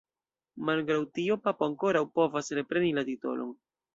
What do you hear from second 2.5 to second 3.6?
repreni la titolon.